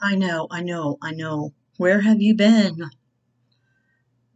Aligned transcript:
I 0.00 0.14
know, 0.16 0.46
I 0.50 0.62
know, 0.62 0.98
I 1.02 1.12
know. 1.12 1.52
Where 1.76 2.00
have 2.00 2.20
you 2.20 2.34
been? 2.34 2.90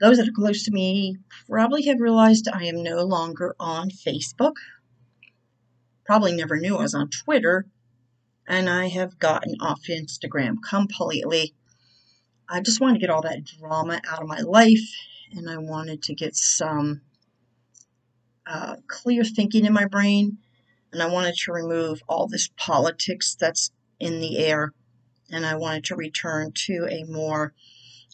Those 0.01 0.19
that 0.19 0.29
are 0.29 0.33
close 0.33 0.65
to 0.65 0.71
me 0.71 1.17
probably 1.49 1.87
have 1.87 2.01
realized 2.01 2.49
I 2.49 2.65
am 2.65 2.83
no 2.83 3.05
longer 3.05 3.55
on 3.59 3.91
Facebook. 3.91 4.55
Probably 6.05 6.35
never 6.35 6.59
knew 6.59 6.77
I 6.77 6.83
was 6.83 6.95
on 6.95 7.11
Twitter. 7.11 7.67
And 8.47 8.69
I 8.69 8.89
have 8.89 9.19
gotten 9.19 9.57
off 9.61 9.83
Instagram 9.91 10.57
completely. 10.67 11.55
I 12.49 12.61
just 12.61 12.81
wanted 12.81 12.95
to 12.95 13.01
get 13.01 13.11
all 13.11 13.23
that 13.23 13.45
drama 13.45 14.01
out 14.09 14.23
of 14.23 14.29
my 14.29 14.41
life 14.41 14.89
and 15.33 15.51
I 15.51 15.59
wanted 15.59 16.03
to 16.05 16.15
get 16.15 16.35
some 16.35 17.03
uh, 18.47 18.77
clear 18.87 19.23
thinking 19.23 19.67
in 19.67 19.73
my 19.75 19.85
brain 19.85 20.39
and 20.93 21.03
I 21.03 21.07
wanted 21.07 21.35
to 21.35 21.53
remove 21.53 22.03
all 22.09 22.27
this 22.27 22.49
politics 22.57 23.37
that's 23.39 23.71
in 24.01 24.21
the 24.21 24.39
air 24.39 24.73
and 25.31 25.47
I 25.47 25.57
wanted 25.57 25.85
to 25.85 25.97
return 25.97 26.53
to 26.67 26.87
a 26.91 27.05
more 27.05 27.55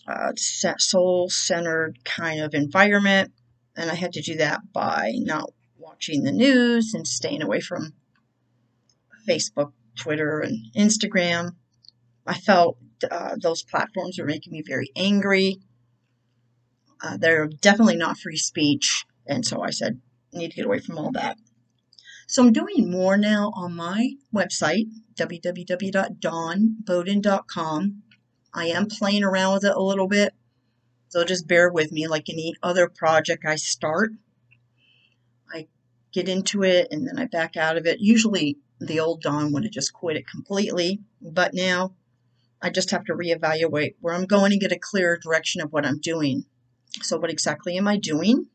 uh, 0.07 0.33
soul 0.37 1.31
centered 1.31 1.99
kind 2.05 2.41
of 2.41 2.55
environment. 2.55 3.33
And 3.77 3.91
I 3.91 3.95
had 3.95 4.13
to 4.15 4.23
do 4.23 4.37
that 4.37 4.73
by 4.73 5.13
not 5.17 5.51
watching 5.79 6.23
the 6.23 6.33
news 6.33 6.95
and 6.95 7.07
staying 7.07 7.43
away 7.43 7.61
from 7.61 7.95
Facebook, 9.29 9.73
Twitter, 9.97 10.41
and 10.41 10.73
Instagram. 10.77 11.57
I 12.27 12.35
felt 12.35 12.79
uh, 13.11 13.37
those 13.41 13.63
platforms 13.63 14.19
were 14.19 14.27
making 14.27 14.53
me 14.53 14.63
very 14.67 14.91
angry. 14.97 15.59
Uh, 17.03 17.17
they're 17.17 17.47
definitely 17.47 17.97
not 17.97 18.19
free 18.19 18.37
speech. 18.37 19.05
And 19.27 19.45
so 19.45 19.63
I 19.63 19.71
said, 19.71 20.01
need 20.33 20.51
to 20.51 20.57
get 20.57 20.67
away 20.67 20.81
from 20.81 20.99
all 20.99 21.13
that. 21.13 21.37
So 22.27 22.43
I'm 22.43 22.53
doing 22.53 22.91
more 22.91 23.17
now 23.17 23.53
on 23.55 23.77
my 23.77 24.15
website, 24.35 24.89
www.dawnbowden.com. 25.15 28.03
I 28.57 28.67
am 28.67 28.87
playing 28.87 29.25
around 29.25 29.55
with 29.55 29.65
it 29.65 29.77
a 29.77 29.83
little 29.83 30.07
bit, 30.09 30.33
so 31.09 31.25
just 31.25 31.49
bear 31.49 31.71
with 31.71 31.93
me. 31.93 32.07
Like 32.07 32.31
any 32.31 32.55
other 32.63 32.89
project 32.89 33.45
I 33.47 33.57
start, 33.57 34.13
I 35.53 35.67
get 36.13 36.29
into 36.29 36.63
it 36.63 36.89
and 36.91 37.07
then 37.07 37.19
I 37.19 37.27
back 37.27 37.57
out 37.57 37.77
of 37.77 37.87
it. 37.87 38.01
Usually 38.01 38.59
the 38.81 39.01
old 39.01 39.23
Dawn 39.23 39.53
would 39.53 39.65
have 39.65 39.73
just 39.73 39.93
quit 39.93 40.17
it 40.17 40.27
completely, 40.27 41.01
but 41.21 41.55
now 41.55 41.95
I 42.63 42.71
just 42.71 42.91
have 42.93 43.05
to 43.07 43.15
reevaluate 43.15 43.97
where 44.01 44.15
I'm 44.15 44.27
going 44.27 44.53
and 44.53 44.61
get 44.61 44.73
a 44.73 44.79
clearer 44.79 45.19
direction 45.19 45.61
of 45.61 45.73
what 45.73 45.85
I'm 45.85 46.01
doing. 46.01 46.45
So, 47.03 47.19
what 47.19 47.31
exactly 47.31 47.77
am 47.77 47.89
I 47.89 47.97
doing? 47.97 48.47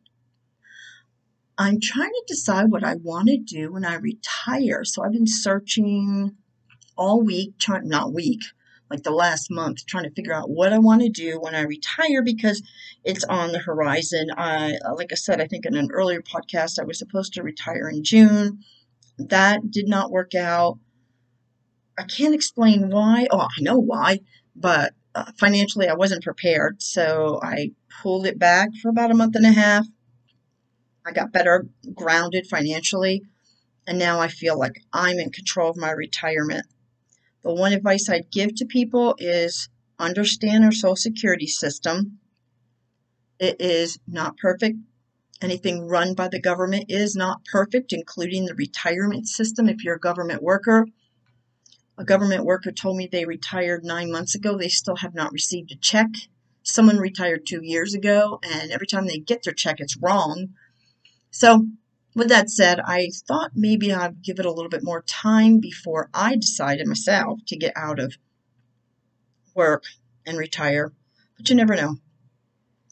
I'm 1.60 1.82
trying 1.82 2.10
to 2.10 2.24
decide 2.26 2.72
what 2.72 2.86
I 2.86 2.96
want 2.96 3.28
to 3.28 3.38
do 3.38 3.74
when 3.74 3.84
I 3.84 3.96
retire. 3.96 4.86
So 4.86 5.04
I've 5.04 5.12
been 5.12 5.28
searching 5.28 6.38
all 6.98 7.22
week, 7.22 7.54
not 7.68 8.14
week, 8.14 8.40
like 8.90 9.04
the 9.04 9.12
last 9.12 9.52
month, 9.52 9.86
trying 9.86 10.06
to 10.06 10.12
figure 10.12 10.34
out 10.34 10.50
what 10.50 10.72
I 10.72 10.80
want 10.80 11.02
to 11.02 11.10
do 11.10 11.38
when 11.38 11.56
I 11.56 11.64
retire 11.64 12.24
because 12.24 12.64
it's 13.04 13.26
on 13.26 13.52
the 13.52 13.60
horizon. 13.60 14.30
I, 14.38 14.78
like 14.96 15.12
I 15.12 15.16
said, 15.16 15.42
I 15.42 15.48
think 15.48 15.66
in 15.66 15.76
an 15.76 15.90
earlier 15.92 16.22
podcast, 16.22 16.80
I 16.80 16.86
was 16.86 16.98
supposed 16.98 17.34
to 17.34 17.44
retire 17.44 17.90
in 17.90 18.06
June. 18.06 18.60
That 19.18 19.70
did 19.70 19.90
not 19.90 20.12
work 20.12 20.34
out. 20.36 20.80
I 21.98 22.04
can't 22.04 22.34
explain 22.34 22.90
why. 22.90 23.28
Oh, 23.32 23.42
I 23.42 23.62
know 23.62 23.80
why, 23.80 24.20
but 24.56 24.94
uh, 25.14 25.34
financially, 25.38 25.90
I 25.90 25.96
wasn't 25.96 26.24
prepared. 26.24 26.82
So 26.82 27.42
I 27.44 27.72
pulled 28.02 28.26
it 28.26 28.40
back 28.40 28.70
for 28.82 28.88
about 28.88 29.12
a 29.12 29.16
month 29.16 29.36
and 29.36 29.46
a 29.46 29.52
half 29.52 29.86
I 31.06 31.12
got 31.12 31.32
better 31.32 31.68
grounded 31.94 32.48
financially, 32.48 33.24
and 33.88 33.98
now 33.98 34.20
I 34.20 34.28
feel 34.28 34.58
like 34.58 34.84
I'm 34.94 35.20
in 35.20 35.32
control 35.32 35.70
of 35.70 35.78
my 35.78 35.92
retirement. 35.92 36.66
The 37.44 37.54
one 37.54 37.74
advice 37.74 38.10
I'd 38.10 38.32
give 38.32 38.56
to 38.56 38.66
people 38.66 39.16
is 39.18 39.70
understand 39.98 40.64
our 40.64 40.72
Social 40.72 40.96
Security 40.96 41.48
system. 41.48 42.20
It 43.40 43.62
is 43.62 43.98
not 44.08 44.38
perfect. 44.38 44.78
Anything 45.42 45.88
run 45.88 46.16
by 46.16 46.28
the 46.28 46.42
government 46.42 46.86
is 46.90 47.16
not 47.16 47.46
perfect, 47.46 47.94
including 47.94 48.46
the 48.46 48.56
retirement 48.56 49.28
system 49.28 49.70
if 49.70 49.84
you're 49.84 49.96
a 49.96 50.00
government 50.00 50.44
worker. 50.44 50.86
A 51.98 52.04
government 52.04 52.46
worker 52.46 52.72
told 52.72 52.98
me 52.98 53.08
they 53.08 53.26
retired 53.26 53.84
nine 53.84 54.12
months 54.12 54.36
ago. 54.36 54.58
They 54.58 54.68
still 54.68 54.98
have 54.98 55.16
not 55.16 55.32
received 55.32 55.72
a 55.72 55.76
check. 55.76 56.08
Someone 56.64 56.98
retired 56.98 57.46
two 57.46 57.62
years 57.64 57.94
ago, 57.94 58.40
and 58.44 58.72
every 58.72 58.88
time 58.88 59.08
they 59.08 59.18
get 59.18 59.44
their 59.44 59.54
check, 59.54 59.80
it's 59.80 59.98
wrong. 59.98 60.50
So, 61.32 61.68
with 62.16 62.30
that 62.30 62.50
said, 62.50 62.80
I 62.80 63.10
thought 63.28 63.52
maybe 63.54 63.94
I'd 63.94 64.24
give 64.24 64.40
it 64.40 64.46
a 64.46 64.52
little 64.52 64.70
bit 64.70 64.84
more 64.84 65.04
time 65.04 65.60
before 65.60 66.10
I 66.14 66.36
decided 66.36 66.88
myself 66.88 67.40
to 67.48 67.58
get 67.58 67.74
out 67.76 68.00
of 68.00 68.16
work 69.56 69.84
and 70.26 70.38
retire. 70.38 70.92
But 71.38 71.50
you 71.50 71.56
never 71.56 71.76
know. 71.76 71.98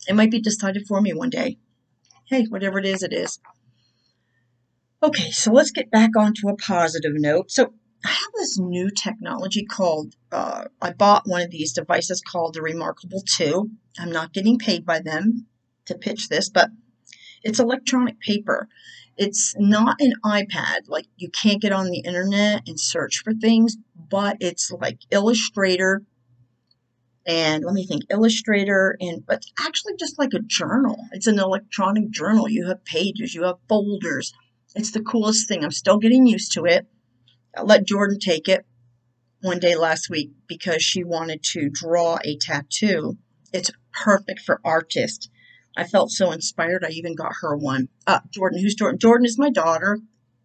It 0.07 0.15
might 0.15 0.31
be 0.31 0.39
decided 0.39 0.85
for 0.87 1.01
me 1.01 1.13
one 1.13 1.29
day. 1.29 1.57
Hey, 2.25 2.45
whatever 2.45 2.77
it 2.79 2.85
is, 2.85 3.03
it 3.03 3.13
is. 3.13 3.39
Okay, 5.01 5.31
so 5.31 5.51
let's 5.51 5.71
get 5.71 5.91
back 5.91 6.11
onto 6.17 6.47
a 6.47 6.55
positive 6.55 7.13
note. 7.15 7.51
So, 7.51 7.73
I 8.05 8.09
have 8.09 8.31
this 8.35 8.59
new 8.59 8.91
technology 8.91 9.65
called, 9.65 10.15
uh, 10.31 10.65
I 10.81 10.93
bought 10.93 11.27
one 11.27 11.41
of 11.41 11.49
these 11.49 11.73
devices 11.73 12.21
called 12.21 12.53
the 12.53 12.61
Remarkable 12.61 13.23
2. 13.25 13.69
I'm 13.99 14.11
not 14.11 14.33
getting 14.33 14.59
paid 14.59 14.85
by 14.85 14.99
them 14.99 15.47
to 15.85 15.95
pitch 15.95 16.29
this, 16.29 16.49
but 16.49 16.69
it's 17.43 17.59
electronic 17.59 18.19
paper. 18.19 18.67
It's 19.17 19.55
not 19.57 19.99
an 19.99 20.13
iPad. 20.23 20.87
Like 20.87 21.07
you 21.17 21.29
can't 21.29 21.61
get 21.61 21.71
on 21.71 21.87
the 21.87 21.99
internet 21.99 22.63
and 22.67 22.79
search 22.79 23.21
for 23.23 23.33
things, 23.33 23.77
but 23.95 24.37
it's 24.39 24.71
like 24.71 24.99
Illustrator 25.11 26.03
and 27.27 27.65
let 27.65 27.73
me 27.73 27.85
think 27.85 28.03
illustrator 28.09 28.95
and 29.01 29.23
but 29.25 29.43
actually 29.59 29.93
just 29.99 30.17
like 30.17 30.33
a 30.33 30.39
journal. 30.39 30.97
It's 31.11 31.27
an 31.27 31.39
electronic 31.39 32.09
journal. 32.09 32.49
You 32.49 32.67
have 32.67 32.85
pages 32.85 33.35
you 33.35 33.43
have 33.43 33.57
folders. 33.67 34.33
It's 34.75 34.91
the 34.91 35.01
coolest 35.01 35.47
thing. 35.47 35.63
I'm 35.63 35.71
still 35.71 35.97
getting 35.97 36.25
used 36.25 36.53
to 36.53 36.65
it. 36.65 36.87
I 37.55 37.63
let 37.63 37.85
jordan 37.85 38.17
take 38.19 38.47
it 38.47 38.65
one 39.41 39.59
day 39.59 39.75
last 39.75 40.09
week 40.09 40.31
because 40.47 40.81
she 40.81 41.03
wanted 41.03 41.43
to 41.51 41.69
draw 41.69 42.17
a 42.23 42.37
tattoo. 42.37 43.17
It's 43.51 43.71
perfect 43.91 44.39
for 44.39 44.61
artists 44.63 45.27
I 45.77 45.83
felt 45.83 46.09
so 46.11 46.31
inspired. 46.31 46.83
I 46.83 46.89
even 46.89 47.13
got 47.13 47.33
her 47.41 47.55
one. 47.55 47.89
Uh, 48.07 48.19
Jordan, 48.31 48.59
who's 48.59 48.73
Jordan? 48.73 48.97
Jordan 48.97 49.25
is 49.25 49.37
my 49.37 49.51
daughter. 49.51 49.99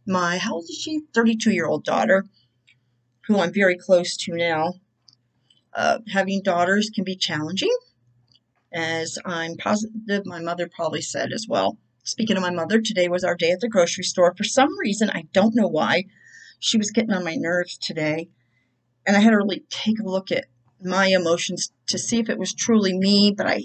My, 0.06 0.36
how 0.36 0.54
old 0.56 0.64
is 0.64 0.76
she? 0.76 1.00
32 1.14 1.52
year 1.52 1.66
old 1.66 1.84
daughter, 1.84 2.26
who 3.26 3.40
I'm 3.40 3.52
very 3.52 3.76
close 3.76 4.16
to 4.18 4.36
now. 4.36 4.74
Uh, 5.74 6.00
having 6.12 6.42
daughters 6.42 6.90
can 6.94 7.02
be 7.02 7.16
challenging, 7.16 7.74
as 8.74 9.18
I'm 9.24 9.56
positive 9.56 10.26
my 10.26 10.40
mother 10.40 10.68
probably 10.68 11.00
said 11.00 11.32
as 11.32 11.46
well. 11.48 11.78
Speaking 12.04 12.36
of 12.36 12.42
my 12.42 12.50
mother, 12.50 12.82
today 12.82 13.08
was 13.08 13.24
our 13.24 13.34
day 13.34 13.52
at 13.52 13.60
the 13.60 13.70
grocery 13.70 14.04
store. 14.04 14.34
For 14.36 14.44
some 14.44 14.78
reason, 14.78 15.08
I 15.08 15.24
don't 15.32 15.54
know 15.54 15.68
why, 15.68 16.04
she 16.58 16.76
was 16.76 16.90
getting 16.90 17.12
on 17.12 17.24
my 17.24 17.36
nerves 17.36 17.78
today. 17.78 18.28
And 19.06 19.16
I 19.16 19.20
had 19.20 19.30
to 19.30 19.36
really 19.36 19.64
take 19.70 19.98
a 19.98 20.08
look 20.08 20.30
at 20.30 20.44
my 20.82 21.06
emotions 21.06 21.72
to 21.86 21.98
see 21.98 22.18
if 22.18 22.28
it 22.28 22.38
was 22.38 22.52
truly 22.52 22.92
me, 22.92 23.32
but 23.34 23.46
I 23.46 23.62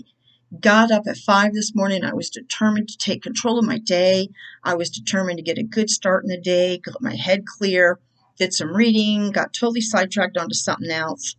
got 0.60 0.92
up 0.92 1.04
at 1.08 1.18
five 1.18 1.54
this 1.54 1.76
morning. 1.76 2.04
I 2.04 2.14
was 2.14 2.30
determined 2.30 2.90
to 2.90 2.98
take 2.98 3.24
control 3.24 3.60
of 3.60 3.66
my 3.66 3.78
day. 3.78 4.30
I 4.64 4.76
was 4.76 4.90
determined 4.90 5.38
to 5.38 5.44
get 5.44 5.58
a 5.58 5.64
good 5.64 5.90
start 5.90 6.24
in 6.24 6.30
the 6.30 6.40
day, 6.40 6.80
get 6.84 7.02
my 7.02 7.16
head 7.16 7.46
clear, 7.46 8.00
did 8.38 8.54
some 8.54 8.76
reading, 8.76 9.32
got 9.32 9.54
totally 9.54 9.82
sidetracked 9.82 10.38
onto 10.38 10.54
something 10.54 10.90
else, 10.90 11.36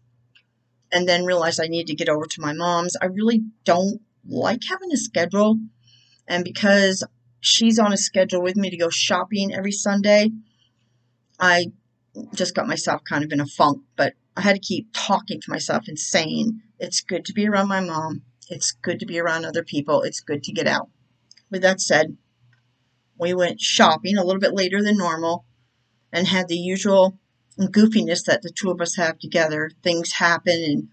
and 0.92 1.08
then 1.08 1.24
realized 1.24 1.60
I 1.60 1.68
needed 1.68 1.86
to 1.88 1.94
get 1.94 2.08
over 2.08 2.26
to 2.26 2.40
my 2.40 2.52
mom's. 2.52 2.96
I 3.00 3.06
really 3.06 3.42
don't 3.64 4.00
like 4.26 4.62
having 4.68 4.92
a 4.92 4.96
schedule. 4.96 5.58
And 6.26 6.44
because 6.44 7.02
she's 7.40 7.78
on 7.78 7.92
a 7.92 7.96
schedule 7.96 8.42
with 8.42 8.56
me 8.56 8.68
to 8.70 8.76
go 8.76 8.90
shopping 8.90 9.54
every 9.54 9.72
Sunday, 9.72 10.30
I 11.40 11.72
just 12.34 12.54
got 12.54 12.66
myself 12.66 13.02
kind 13.04 13.24
of 13.24 13.32
in 13.32 13.40
a 13.40 13.46
funk. 13.46 13.82
But 13.96 14.14
I 14.36 14.42
had 14.42 14.54
to 14.54 14.60
keep 14.60 14.88
talking 14.92 15.40
to 15.40 15.50
myself 15.50 15.88
and 15.88 15.98
saying, 15.98 16.60
it's 16.78 17.00
good 17.00 17.24
to 17.24 17.32
be 17.32 17.48
around 17.48 17.68
my 17.68 17.80
mom. 17.80 18.22
It's 18.50 18.72
good 18.72 19.00
to 19.00 19.06
be 19.06 19.18
around 19.18 19.44
other 19.44 19.62
people. 19.62 20.02
It's 20.02 20.20
good 20.20 20.42
to 20.44 20.52
get 20.52 20.66
out. 20.66 20.88
With 21.50 21.62
that 21.62 21.80
said, 21.80 22.16
we 23.18 23.34
went 23.34 23.60
shopping 23.60 24.16
a 24.16 24.24
little 24.24 24.40
bit 24.40 24.54
later 24.54 24.82
than 24.82 24.96
normal 24.96 25.44
and 26.12 26.26
had 26.26 26.48
the 26.48 26.56
usual 26.56 27.18
goofiness 27.58 28.24
that 28.24 28.42
the 28.42 28.50
two 28.50 28.70
of 28.70 28.80
us 28.80 28.96
have 28.96 29.18
together. 29.18 29.70
Things 29.82 30.12
happen, 30.12 30.62
and 30.64 30.88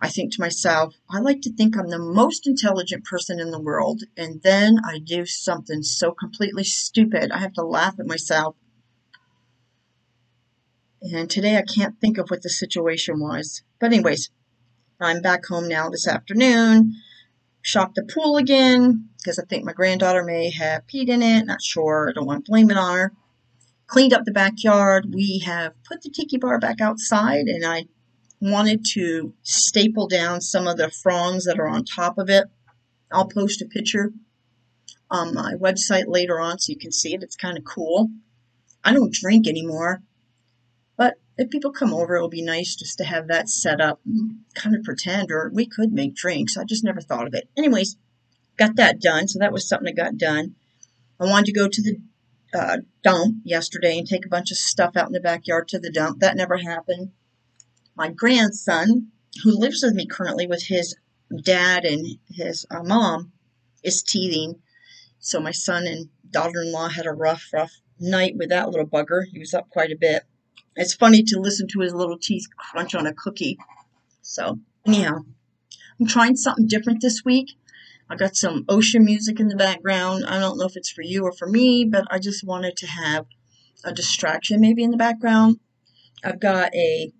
I 0.00 0.08
think 0.08 0.32
to 0.32 0.40
myself, 0.40 0.94
I 1.08 1.20
like 1.20 1.40
to 1.42 1.52
think 1.52 1.76
I'm 1.76 1.88
the 1.88 1.98
most 1.98 2.46
intelligent 2.46 3.04
person 3.04 3.40
in 3.40 3.50
the 3.50 3.60
world, 3.60 4.02
and 4.16 4.42
then 4.42 4.78
I 4.84 4.98
do 4.98 5.24
something 5.26 5.82
so 5.82 6.12
completely 6.12 6.64
stupid. 6.64 7.32
I 7.32 7.38
have 7.38 7.54
to 7.54 7.64
laugh 7.64 7.98
at 7.98 8.06
myself. 8.06 8.56
And 11.02 11.30
today 11.30 11.56
I 11.56 11.62
can't 11.62 11.98
think 11.98 12.18
of 12.18 12.28
what 12.28 12.42
the 12.42 12.50
situation 12.50 13.18
was. 13.20 13.62
But, 13.78 13.92
anyways, 13.92 14.28
I'm 15.00 15.22
back 15.22 15.46
home 15.46 15.68
now 15.68 15.88
this 15.88 16.06
afternoon. 16.06 16.94
Shocked 17.62 17.94
the 17.94 18.02
pool 18.02 18.36
again 18.36 19.08
because 19.18 19.38
I 19.38 19.44
think 19.44 19.64
my 19.64 19.72
granddaughter 19.72 20.22
may 20.24 20.50
have 20.50 20.86
peed 20.86 21.08
in 21.08 21.22
it. 21.22 21.46
Not 21.46 21.62
sure. 21.62 22.08
I 22.08 22.12
don't 22.12 22.26
want 22.26 22.44
to 22.44 22.50
blame 22.50 22.70
it 22.70 22.76
on 22.76 22.96
her. 22.96 23.12
Cleaned 23.86 24.12
up 24.12 24.24
the 24.24 24.32
backyard. 24.32 25.12
We 25.12 25.42
have 25.44 25.72
put 25.84 26.02
the 26.02 26.10
tiki 26.10 26.36
bar 26.38 26.58
back 26.58 26.80
outside 26.80 27.46
and 27.46 27.64
I 27.64 27.86
wanted 28.40 28.84
to 28.94 29.34
staple 29.42 30.06
down 30.06 30.40
some 30.40 30.66
of 30.66 30.76
the 30.76 30.90
fronds 30.90 31.44
that 31.44 31.58
are 31.58 31.68
on 31.68 31.84
top 31.84 32.18
of 32.18 32.30
it. 32.30 32.44
I'll 33.12 33.26
post 33.28 33.62
a 33.62 33.66
picture 33.66 34.12
on 35.10 35.34
my 35.34 35.54
website 35.54 36.04
later 36.06 36.40
on 36.40 36.58
so 36.58 36.70
you 36.72 36.78
can 36.78 36.92
see 36.92 37.14
it. 37.14 37.22
It's 37.22 37.36
kind 37.36 37.58
of 37.58 37.64
cool. 37.64 38.10
I 38.84 38.92
don't 38.92 39.12
drink 39.12 39.46
anymore, 39.46 40.02
but 40.96 41.14
if 41.40 41.48
people 41.48 41.72
come 41.72 41.94
over, 41.94 42.16
it 42.16 42.20
will 42.20 42.28
be 42.28 42.42
nice 42.42 42.76
just 42.76 42.98
to 42.98 43.04
have 43.04 43.28
that 43.28 43.48
set 43.48 43.80
up, 43.80 43.98
kind 44.54 44.76
of 44.76 44.84
pretend, 44.84 45.32
or 45.32 45.50
we 45.54 45.64
could 45.64 45.90
make 45.90 46.14
drinks. 46.14 46.58
I 46.58 46.64
just 46.64 46.84
never 46.84 47.00
thought 47.00 47.26
of 47.26 47.32
it. 47.32 47.48
Anyways, 47.56 47.96
got 48.58 48.76
that 48.76 49.00
done, 49.00 49.26
so 49.26 49.38
that 49.38 49.52
was 49.52 49.66
something 49.66 49.86
that 49.86 50.02
got 50.02 50.18
done. 50.18 50.54
I 51.18 51.24
wanted 51.24 51.46
to 51.46 51.52
go 51.52 51.66
to 51.66 51.82
the 51.82 51.96
uh, 52.52 52.76
dump 53.02 53.36
yesterday 53.42 53.96
and 53.96 54.06
take 54.06 54.26
a 54.26 54.28
bunch 54.30 54.50
of 54.50 54.58
stuff 54.58 54.96
out 54.96 55.06
in 55.06 55.14
the 55.14 55.20
backyard 55.20 55.68
to 55.68 55.78
the 55.78 55.90
dump. 55.90 56.20
That 56.20 56.36
never 56.36 56.58
happened. 56.58 57.12
My 57.96 58.10
grandson, 58.10 59.08
who 59.42 59.58
lives 59.58 59.82
with 59.82 59.94
me 59.94 60.06
currently 60.06 60.46
with 60.46 60.64
his 60.64 60.94
dad 61.42 61.86
and 61.86 62.18
his 62.28 62.66
uh, 62.70 62.82
mom, 62.82 63.32
is 63.82 64.02
teething. 64.02 64.60
So 65.20 65.40
my 65.40 65.52
son 65.52 65.86
and 65.86 66.10
daughter-in-law 66.30 66.90
had 66.90 67.06
a 67.06 67.12
rough, 67.12 67.48
rough 67.50 67.72
night 67.98 68.34
with 68.36 68.50
that 68.50 68.68
little 68.68 68.86
bugger. 68.86 69.22
He 69.24 69.38
was 69.38 69.54
up 69.54 69.70
quite 69.70 69.90
a 69.90 69.96
bit. 69.98 70.24
It's 70.76 70.94
funny 70.94 71.22
to 71.24 71.40
listen 71.40 71.66
to 71.68 71.80
his 71.80 71.94
little 71.94 72.18
teeth 72.18 72.46
crunch 72.56 72.94
on 72.94 73.06
a 73.06 73.14
cookie. 73.14 73.58
So 74.22 74.58
anyhow, 74.86 75.24
I'm 75.98 76.06
trying 76.06 76.36
something 76.36 76.66
different 76.66 77.02
this 77.02 77.22
week. 77.24 77.52
I 78.08 78.16
got 78.16 78.36
some 78.36 78.64
ocean 78.68 79.04
music 79.04 79.38
in 79.38 79.48
the 79.48 79.56
background. 79.56 80.24
I 80.26 80.38
don't 80.38 80.58
know 80.58 80.66
if 80.66 80.76
it's 80.76 80.90
for 80.90 81.02
you 81.02 81.24
or 81.24 81.32
for 81.32 81.48
me, 81.48 81.84
but 81.84 82.06
I 82.10 82.18
just 82.18 82.44
wanted 82.44 82.76
to 82.78 82.86
have 82.86 83.26
a 83.84 83.92
distraction 83.92 84.60
maybe 84.60 84.82
in 84.82 84.90
the 84.90 84.96
background. 84.96 85.60
I've 86.24 86.40
got 86.40 86.74
a 86.74 87.12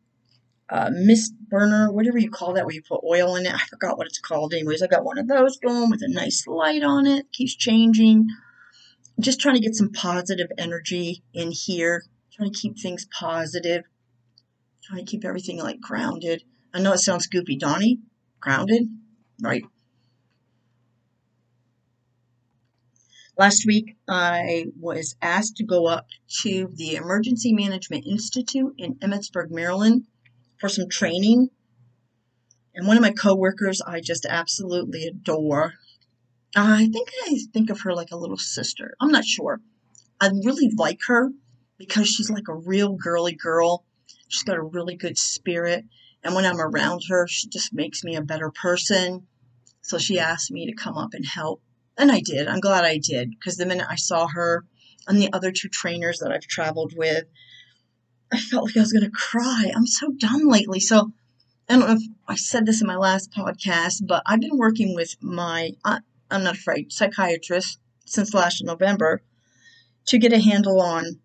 mist 0.91 1.35
burner, 1.49 1.91
whatever 1.93 2.19
you 2.19 2.31
call 2.31 2.55
that, 2.55 2.65
where 2.65 2.75
you 2.75 2.83
put 2.83 3.03
oil 3.05 3.35
in 3.37 3.47
it. 3.47 3.55
I 3.55 3.59
forgot 3.69 3.99
what 3.99 4.07
it's 4.07 4.21
called. 4.21 4.55
Anyways, 4.55 4.83
I 4.83 4.87
got 4.87 5.05
one 5.05 5.19
of 5.19 5.29
those 5.29 5.59
going 5.59 5.91
with 5.91 6.03
a 6.03 6.09
nice 6.09 6.47
light 6.47 6.83
on 6.83 7.07
it. 7.07 7.33
Keeps 7.33 7.57
changing. 7.57 8.29
Just 9.19 9.41
trying 9.41 9.57
to 9.57 9.61
get 9.61 9.75
some 9.75 9.91
positive 9.91 10.49
energy 10.57 11.23
in 11.35 11.51
here. 11.51 12.05
Trying 12.41 12.53
to 12.55 12.59
keep 12.59 12.79
things 12.79 13.07
positive. 13.19 13.83
Trying 14.83 15.05
to 15.05 15.11
keep 15.11 15.27
everything 15.27 15.59
like 15.59 15.79
grounded. 15.79 16.43
I 16.73 16.81
know 16.81 16.95
it 16.95 17.01
sounds 17.01 17.27
goofy. 17.27 17.55
Donnie, 17.55 17.99
grounded? 18.41 18.89
Right. 19.43 19.63
Last 23.37 23.67
week, 23.67 23.99
I 24.09 24.69
was 24.81 25.17
asked 25.21 25.57
to 25.57 25.65
go 25.65 25.87
up 25.87 26.07
to 26.41 26.71
the 26.73 26.95
Emergency 26.97 27.53
Management 27.53 28.07
Institute 28.07 28.73
in 28.79 28.95
Emmitsburg, 28.95 29.51
Maryland 29.51 30.07
for 30.59 30.71
some 30.71 30.89
training. 30.89 31.51
And 32.75 32.87
one 32.87 32.97
of 32.97 33.03
my 33.03 33.13
coworkers 33.13 33.83
I 33.83 34.01
just 34.01 34.25
absolutely 34.25 35.07
adore. 35.07 35.75
I 36.57 36.89
think 36.91 37.11
I 37.27 37.41
think 37.53 37.69
of 37.69 37.83
her 37.83 37.95
like 37.95 38.13
a 38.13 38.17
little 38.17 38.39
sister. 38.39 38.95
I'm 38.99 39.11
not 39.11 39.27
sure. 39.27 39.61
I 40.19 40.29
really 40.29 40.71
like 40.75 41.01
her 41.07 41.33
because 41.81 42.07
she's 42.09 42.29
like 42.29 42.49
a 42.49 42.55
real 42.55 42.93
girly 42.93 43.33
girl. 43.33 43.87
She's 44.29 44.43
got 44.43 44.59
a 44.59 44.63
really 44.63 44.97
good 44.97 45.17
spirit. 45.17 45.87
And 46.23 46.35
when 46.35 46.45
I'm 46.45 46.61
around 46.61 47.01
her, 47.09 47.27
she 47.27 47.49
just 47.49 47.73
makes 47.73 48.05
me 48.05 48.17
a 48.17 48.23
better 48.23 48.51
person. 48.51 49.27
So 49.81 49.97
she 49.97 50.19
asked 50.19 50.51
me 50.51 50.67
to 50.67 50.75
come 50.75 50.99
up 50.99 51.15
and 51.15 51.25
help. 51.25 51.63
And 51.97 52.13
I 52.13 52.21
did. 52.21 52.49
I'm 52.49 52.61
glad 52.61 52.85
I 52.85 52.99
did 52.99 53.31
because 53.31 53.57
the 53.57 53.65
minute 53.65 53.87
I 53.89 53.97
saw 53.97 54.29
her 54.29 54.67
and 55.09 55.19
the 55.19 55.33
other 55.33 55.51
two 55.51 55.71
trainers 55.71 56.19
that 56.19 56.31
I've 56.31 56.43
traveled 56.43 56.93
with, 56.95 57.25
I 58.31 58.39
felt 58.39 58.67
like 58.67 58.77
I 58.77 58.81
was 58.81 58.93
going 58.93 59.07
to 59.07 59.11
cry. 59.11 59.73
I'm 59.75 59.87
so 59.87 60.13
dumb 60.19 60.47
lately. 60.49 60.81
So 60.81 61.11
I 61.67 61.77
don't 61.77 61.81
know 61.81 61.93
if 61.95 62.03
I 62.29 62.35
said 62.35 62.67
this 62.67 62.83
in 62.83 62.89
my 62.89 62.97
last 62.97 63.33
podcast, 63.33 64.07
but 64.07 64.23
I've 64.27 64.41
been 64.41 64.59
working 64.59 64.95
with 64.95 65.17
my, 65.23 65.71
I'm 65.83 66.45
not 66.45 66.57
afraid, 66.57 66.93
psychiatrist 66.93 67.81
since 68.05 68.35
last 68.35 68.63
November 68.63 69.23
to 70.09 70.19
get 70.19 70.35
a 70.35 70.39
handle 70.39 70.83
on. 70.83 71.21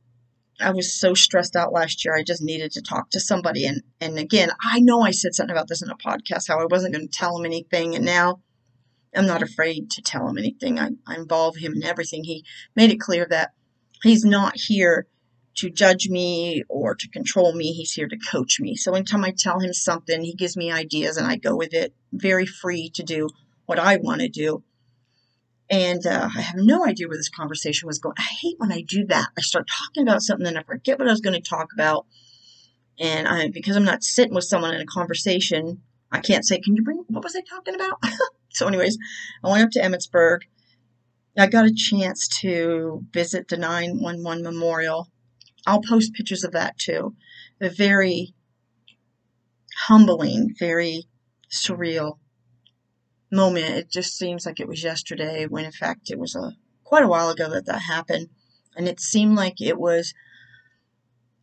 I 0.60 0.72
was 0.72 0.98
so 0.98 1.14
stressed 1.14 1.56
out 1.56 1.74
last 1.74 2.06
year. 2.06 2.16
I 2.16 2.24
just 2.24 2.42
needed 2.42 2.72
to 2.74 2.82
talk 2.82 3.10
to 3.12 3.20
somebody. 3.20 3.66
And, 3.66 3.82
and 4.00 4.18
again, 4.18 4.50
I 4.64 4.80
know 4.80 5.02
I 5.02 5.12
said 5.12 5.36
something 5.36 5.56
about 5.56 5.68
this 5.68 5.82
in 5.82 5.90
a 5.90 5.98
podcast, 5.98 6.48
how 6.48 6.60
I 6.60 6.66
wasn't 6.66 6.94
going 6.94 7.08
to 7.08 7.18
tell 7.18 7.38
him 7.38 7.46
anything. 7.46 7.96
And 7.96 8.06
now 8.06 8.42
I'm 9.14 9.26
not 9.26 9.44
afraid 9.44 9.92
to 9.92 10.02
tell 10.02 10.28
him 10.28 10.38
anything. 10.38 10.80
I, 10.80 10.90
I 11.08 11.16
involve 11.16 11.58
him 11.58 11.74
in 11.74 11.84
everything. 11.84 12.24
He 12.24 12.46
made 12.76 12.92
it 12.92 13.00
clear 13.00 13.28
that 13.30 13.52
he's 14.02 14.24
not 14.24 14.54
here 14.56 15.08
to 15.56 15.70
judge 15.70 16.10
me 16.10 16.64
or 16.70 16.96
to 16.96 17.10
control 17.10 17.54
me. 17.54 17.74
He's 17.74 17.94
here 17.94 18.08
to 18.08 18.18
coach 18.32 18.60
me. 18.60 18.76
So 18.76 18.94
anytime 18.94 19.24
I 19.24 19.34
tell 19.38 19.60
him 19.60 19.74
something, 19.74 20.22
he 20.22 20.36
gives 20.36 20.58
me 20.58 20.72
ideas 20.72 21.18
and 21.18 21.28
I 21.28 21.38
go 21.38 21.56
with 21.56 21.74
it, 21.74 21.94
very 22.12 22.46
free 22.46 22.90
to 22.96 23.04
do 23.04 23.30
what 23.66 23.80
I 23.80 23.98
want 23.98 24.22
to 24.22 24.30
do. 24.30 24.64
And 25.70 26.06
uh, 26.06 26.30
I 26.36 26.42
have 26.42 26.58
no 26.58 26.86
idea 26.86 27.08
where 27.08 27.18
this 27.18 27.30
conversation 27.30 27.88
was 27.88 28.00
going. 28.00 28.16
I 28.18 28.28
hate 28.42 28.56
when 28.60 28.72
I 28.72 28.82
do 28.82 29.06
that. 29.08 29.30
I 29.38 29.42
start 29.42 29.68
talking 29.68 30.04
about 30.04 30.22
something 30.22 30.46
and 30.46 30.58
I 30.58 30.64
forget 30.64 31.00
what 31.00 31.08
I 31.08 31.12
was 31.12 31.22
going 31.22 31.42
to 31.42 31.50
talk 31.50 31.70
about. 31.74 32.06
And 33.00 33.28
I, 33.28 33.50
because 33.50 33.76
I'm 33.76 33.84
not 33.84 34.04
sitting 34.04 34.36
with 34.36 34.44
someone 34.44 34.76
in 34.76 34.82
a 34.82 34.86
conversation, 34.86 35.82
I 36.12 36.20
can't 36.20 36.46
say, 36.46 36.60
"Can 36.60 36.76
you 36.76 36.84
bring? 36.84 37.04
What 37.08 37.24
was 37.24 37.36
I 37.36 37.42
talking 37.42 37.76
about?" 37.76 38.00
so, 38.54 38.68
anyways, 38.68 38.98
I 39.44 39.50
went 39.50 39.64
up 39.64 39.72
to 39.72 39.82
Emmitsburg. 39.82 40.42
I 41.38 41.48
got 41.48 41.66
a 41.66 41.74
chance 41.74 42.30
to 42.42 43.04
visit 43.12 43.50
the 43.50 43.58
911 43.58 44.44
memorial 44.44 45.10
I'll 45.66 45.82
post 45.82 46.14
pictures 46.14 46.44
of 46.44 46.52
that 46.52 46.78
too. 46.78 47.16
A 47.60 47.70
very 47.70 48.34
humbling, 49.88 50.54
very 50.58 51.06
surreal 51.52 52.20
moment. 53.32 53.76
It 53.76 53.92
just 53.92 54.18
seems 54.18 54.46
like 54.46 54.60
it 54.60 54.68
was 54.68 54.84
yesterday 54.84 55.46
when 55.46 55.66
in 55.66 55.72
fact 55.72 56.12
it 56.12 56.20
was 56.20 56.36
a 56.36 56.54
quite 56.84 57.04
a 57.04 57.08
while 57.08 57.30
ago 57.30 57.50
that 57.50 57.66
that 57.66 57.82
happened. 57.82 58.30
And 58.78 58.88
it 58.88 59.00
seemed 59.00 59.36
like 59.36 59.62
it 59.62 59.78
was 59.78 60.14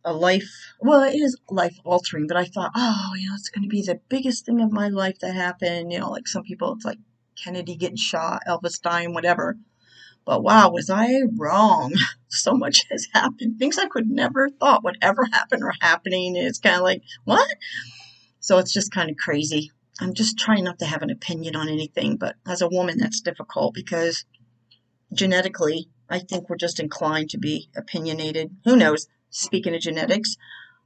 a 0.05 0.13
life, 0.13 0.73
well, 0.79 1.03
it 1.03 1.15
is 1.15 1.37
life 1.49 1.77
altering, 1.83 2.27
but 2.27 2.37
I 2.37 2.45
thought, 2.45 2.71
oh, 2.75 3.11
you 3.17 3.27
know, 3.27 3.35
it's 3.35 3.49
going 3.49 3.63
to 3.63 3.69
be 3.69 3.81
the 3.81 4.01
biggest 4.09 4.45
thing 4.45 4.61
of 4.61 4.71
my 4.71 4.89
life 4.89 5.19
that 5.19 5.33
happened. 5.33 5.91
You 5.91 5.99
know, 5.99 6.11
like 6.11 6.27
some 6.27 6.43
people, 6.43 6.73
it's 6.73 6.85
like 6.85 6.99
Kennedy 7.35 7.75
getting 7.75 7.97
shot, 7.97 8.43
Elvis 8.47 8.81
dying, 8.81 9.13
whatever. 9.13 9.57
But 10.25 10.43
wow, 10.43 10.71
was 10.71 10.89
I 10.89 11.21
wrong? 11.37 11.93
So 12.35 12.55
much 12.55 12.79
has 12.89 13.07
happened. 13.13 13.59
Things 13.59 13.77
I 13.77 13.85
could 13.85 14.09
never 14.09 14.49
thought 14.49 14.83
would 14.83 14.97
ever 15.03 15.23
happen 15.31 15.61
are 15.61 15.75
happening. 15.81 16.35
It's 16.35 16.57
kind 16.57 16.77
of 16.77 16.81
like, 16.81 17.03
what? 17.25 17.47
So 18.39 18.57
it's 18.57 18.73
just 18.73 18.91
kind 18.91 19.11
of 19.11 19.17
crazy. 19.17 19.69
I'm 19.99 20.13
just 20.13 20.37
trying 20.37 20.63
not 20.63 20.79
to 20.79 20.85
have 20.85 21.01
an 21.01 21.09
opinion 21.09 21.55
on 21.55 21.69
anything, 21.69 22.17
but 22.17 22.35
as 22.47 22.61
a 22.61 22.67
woman, 22.67 22.97
that's 22.97 23.21
difficult 23.21 23.73
because 23.73 24.25
genetically, 25.13 25.89
I 26.09 26.19
think 26.19 26.49
we're 26.49 26.57
just 26.57 26.79
inclined 26.79 27.29
to 27.31 27.37
be 27.37 27.69
opinionated. 27.75 28.55
Who 28.65 28.75
knows? 28.75 29.07
Speaking 29.29 29.75
of 29.75 29.81
genetics, 29.81 30.35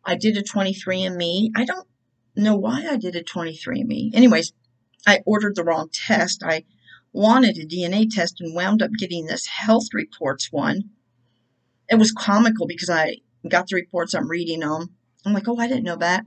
I 0.05 0.15
did 0.15 0.37
a 0.37 0.43
23andMe. 0.43 1.51
I 1.55 1.65
don't 1.65 1.87
know 2.35 2.55
why 2.55 2.85
I 2.89 2.97
did 2.97 3.15
a 3.15 3.23
23andMe. 3.23 4.13
Anyways, 4.13 4.53
I 5.05 5.21
ordered 5.25 5.55
the 5.55 5.63
wrong 5.63 5.89
test. 5.91 6.43
I 6.43 6.63
wanted 7.13 7.57
a 7.57 7.65
DNA 7.65 8.07
test 8.09 8.41
and 8.41 8.53
wound 8.53 8.81
up 8.81 8.91
getting 8.97 9.25
this 9.25 9.47
health 9.47 9.87
reports 9.93 10.51
one. 10.51 10.91
It 11.89 11.95
was 11.95 12.11
comical 12.11 12.67
because 12.67 12.89
I 12.89 13.17
got 13.47 13.67
the 13.67 13.75
reports, 13.75 14.13
I'm 14.13 14.29
reading 14.29 14.59
them. 14.59 14.95
I'm 15.25 15.33
like, 15.33 15.47
oh, 15.47 15.57
I 15.57 15.67
didn't 15.67 15.83
know 15.83 15.95
that. 15.97 16.25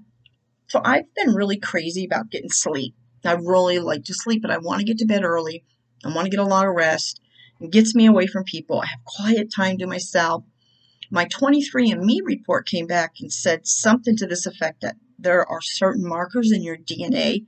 So 0.71 0.81
I've 0.85 1.13
been 1.17 1.35
really 1.35 1.59
crazy 1.59 2.05
about 2.05 2.31
getting 2.31 2.49
sleep. 2.49 2.95
I 3.25 3.33
really 3.33 3.81
like 3.81 4.05
to 4.05 4.15
sleep, 4.15 4.41
but 4.41 4.53
I 4.53 4.59
want 4.59 4.79
to 4.79 4.87
get 4.87 4.99
to 4.99 5.05
bed 5.05 5.25
early. 5.25 5.65
I 6.05 6.15
want 6.15 6.27
to 6.27 6.31
get 6.31 6.39
a 6.39 6.45
lot 6.45 6.69
of 6.69 6.77
rest. 6.77 7.21
It 7.61 7.73
gets 7.73 7.97
me 7.97 8.07
away 8.07 8.29
from 8.29 8.45
people. 8.45 8.81
I 8.81 8.87
have 8.87 9.05
quiet 9.05 9.53
time 9.53 9.79
to 9.79 9.89
myself. 9.89 10.45
My 11.11 11.25
23andMe 11.25 12.21
report 12.23 12.69
came 12.69 12.87
back 12.87 13.15
and 13.21 13.33
said 13.33 13.67
something 13.67 14.17
to 14.19 14.29
this 14.29 14.47
effect 14.47 14.83
that 14.83 14.95
there 15.19 15.45
are 15.45 15.61
certain 15.61 16.07
markers 16.07 16.53
in 16.53 16.63
your 16.63 16.77
DNA 16.77 17.47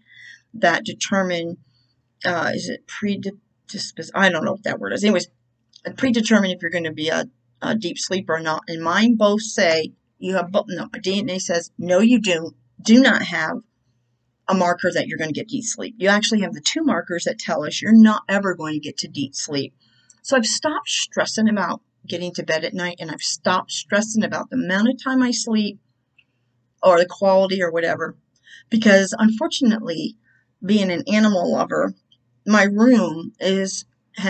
that 0.54 0.84
determine 0.84 1.58
uh, 2.24 2.50
is 2.52 2.68
it 2.68 2.88
predisposed? 2.88 4.10
I 4.16 4.30
don't 4.30 4.44
know 4.44 4.52
what 4.52 4.64
that 4.64 4.80
word 4.80 4.94
is. 4.94 5.04
Anyways, 5.04 5.28
predetermine 5.96 6.50
if 6.50 6.60
you're 6.60 6.72
going 6.72 6.84
to 6.84 6.92
be 6.92 7.08
a, 7.08 7.26
a, 7.62 7.76
deep 7.76 7.98
sleeper 7.98 8.34
or 8.34 8.40
not. 8.40 8.64
And 8.66 8.82
mine 8.82 9.14
both 9.14 9.42
say 9.42 9.92
you 10.18 10.34
have. 10.34 10.52
No, 10.52 10.88
my 10.92 10.98
DNA 10.98 11.40
says 11.40 11.70
no, 11.78 12.00
you 12.00 12.20
do 12.20 12.54
do 12.82 13.00
not 13.00 13.22
have 13.22 13.58
a 14.48 14.54
marker 14.54 14.90
that 14.92 15.06
you're 15.06 15.18
going 15.18 15.32
to 15.32 15.38
get 15.38 15.48
deep 15.48 15.64
sleep. 15.64 15.94
You 15.98 16.08
actually 16.08 16.40
have 16.42 16.52
the 16.52 16.60
two 16.60 16.82
markers 16.82 17.24
that 17.24 17.38
tell 17.38 17.64
us 17.64 17.80
you're 17.80 17.92
not 17.92 18.22
ever 18.28 18.54
going 18.54 18.74
to 18.74 18.80
get 18.80 18.98
to 18.98 19.08
deep 19.08 19.34
sleep. 19.34 19.74
So 20.22 20.36
I've 20.36 20.46
stopped 20.46 20.88
stressing 20.88 21.48
about 21.48 21.80
getting 22.06 22.32
to 22.34 22.42
bed 22.42 22.64
at 22.64 22.74
night, 22.74 22.96
and 23.00 23.10
I've 23.10 23.22
stopped 23.22 23.70
stressing 23.70 24.24
about 24.24 24.50
the 24.50 24.56
amount 24.56 24.88
of 24.88 25.02
time 25.02 25.22
I 25.22 25.30
sleep 25.30 25.78
or 26.82 26.98
the 26.98 27.06
quality 27.06 27.62
or 27.62 27.70
whatever. 27.70 28.16
Because 28.68 29.14
unfortunately, 29.18 30.16
being 30.64 30.90
an 30.90 31.04
animal 31.06 31.52
lover, 31.52 31.94
my 32.46 32.64
room 32.64 33.32
is 33.38 33.84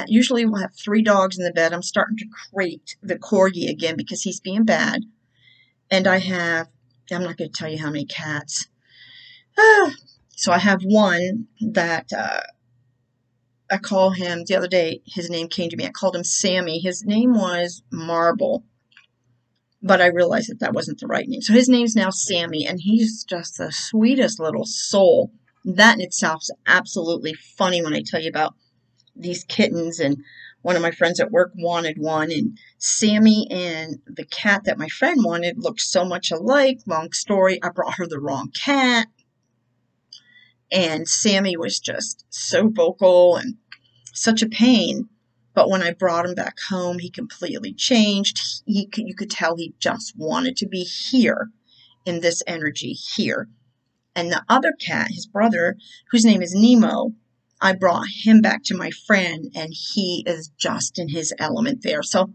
usually 0.07 0.45
we'll 0.45 0.61
have 0.61 0.75
three 0.75 1.03
dogs 1.03 1.39
in 1.39 1.45
the 1.45 1.53
bed. 1.53 1.73
I'm 1.73 1.83
starting 1.83 2.19
to 2.19 2.27
crate 2.51 2.97
the 3.03 3.19
corgi 3.19 3.69
again 3.69 3.97
because 3.97 4.23
he's 4.23 4.41
being 4.41 4.65
bad. 4.65 5.03
And 5.91 6.07
I 6.07 6.19
have, 6.19 6.69
I'm 7.11 7.25
not 7.25 7.37
going 7.37 7.51
to 7.51 7.59
tell 7.59 7.71
you 7.71 7.79
how 7.79 7.91
many 7.91 8.07
cats. 8.07 8.69
So 10.31 10.53
I 10.53 10.59
have 10.59 10.83
one 10.83 11.47
that 11.61 12.13
uh, 12.17 12.41
I 13.71 13.79
call 13.79 14.11
him 14.11 14.45
the 14.47 14.57
other 14.57 14.69
day. 14.69 15.03
His 15.07 15.31
name 15.31 15.49
came 15.49 15.71
to 15.71 15.77
me. 15.77 15.87
I 15.87 15.91
called 15.91 16.17
him 16.17 16.25
Sammy. 16.25 16.79
His 16.79 17.05
name 17.05 17.35
was 17.35 17.83
Marble, 17.91 18.65
but 19.83 20.01
I 20.01 20.07
realized 20.07 20.51
that 20.51 20.61
that 20.61 20.75
wasn't 20.75 21.01
the 21.01 21.07
right 21.07 21.29
name. 21.29 21.43
So 21.43 21.53
his 21.53 21.69
name's 21.69 21.95
now 21.95 22.11
Sammy, 22.11 22.67
and 22.67 22.81
he's 22.81 23.25
just 23.25 23.59
the 23.59 23.71
sweetest 23.73 24.41
little 24.41 24.67
soul. 24.67 25.33
That 25.65 25.95
in 25.95 26.01
itself 26.01 26.43
is 26.43 26.55
absolutely 26.67 27.35
funny 27.35 27.83
when 27.83 27.95
I 27.95 28.03
tell 28.05 28.21
you 28.21 28.29
about 28.29 28.55
these 29.15 29.45
kittens 29.45 30.01
and 30.01 30.17
one 30.63 30.77
of 30.77 30.83
my 30.83 30.93
friends 30.93 31.21
at 31.21 31.31
work 31.31 31.53
wanted 31.57 31.99
one 31.99 32.31
and 32.31 32.57
Sammy 32.79 33.49
and 33.51 33.99
the 34.07 34.25
cat 34.25 34.65
that 34.65 34.79
my 34.79 34.89
friend 34.89 35.23
wanted 35.23 35.59
looked 35.59 35.81
so 35.81 36.05
much 36.05 36.31
alike. 36.31 36.79
Long 36.87 37.13
story, 37.13 37.63
I 37.63 37.69
brought 37.69 37.95
her 37.95 38.07
the 38.07 38.21
wrong 38.21 38.51
cat. 38.51 39.09
And 40.71 41.07
Sammy 41.07 41.57
was 41.57 41.79
just 41.79 42.25
so 42.31 42.69
vocal 42.69 43.37
and 43.37 43.57
such 44.15 44.41
a 44.41 44.49
pain. 44.49 45.09
But 45.55 45.69
when 45.69 45.83
I 45.83 45.93
brought 45.93 46.25
him 46.25 46.35
back 46.35 46.57
home, 46.71 46.99
he 46.99 47.11
completely 47.11 47.75
changed. 47.75 48.41
He, 48.65 48.89
you 48.97 49.15
could 49.15 49.31
tell 49.31 49.57
he 49.57 49.75
just 49.79 50.15
wanted 50.17 50.57
to 50.59 50.67
be 50.67 50.83
here 50.83 51.51
in 52.07 52.21
this 52.21 52.43
energy 52.47 52.93
here. 52.93 53.49
And 54.15 54.31
the 54.31 54.45
other 54.49 54.73
cat, 54.73 55.09
his 55.11 55.27
brother, 55.27 55.77
whose 56.11 56.25
name 56.25 56.41
is 56.41 56.55
Nemo, 56.55 57.13
I 57.63 57.75
brought 57.75 58.07
him 58.25 58.41
back 58.41 58.63
to 58.65 58.77
my 58.77 58.91
friend, 59.07 59.51
and 59.55 59.73
he 59.73 60.25
is 60.27 60.51
just 60.59 60.99
in 60.99 61.09
his 61.09 61.33
element 61.39 61.83
there. 61.83 62.03
So 62.03 62.33